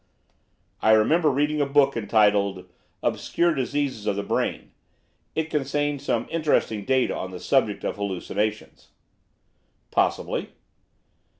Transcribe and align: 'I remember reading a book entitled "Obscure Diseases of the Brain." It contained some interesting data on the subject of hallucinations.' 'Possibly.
'I 0.81 0.93
remember 0.93 1.29
reading 1.29 1.61
a 1.61 1.65
book 1.67 1.95
entitled 1.95 2.67
"Obscure 3.03 3.53
Diseases 3.53 4.07
of 4.07 4.15
the 4.15 4.23
Brain." 4.23 4.71
It 5.35 5.51
contained 5.51 6.01
some 6.01 6.25
interesting 6.31 6.85
data 6.85 7.15
on 7.15 7.29
the 7.29 7.39
subject 7.39 7.83
of 7.83 7.97
hallucinations.' 7.97 8.87
'Possibly. 9.91 10.53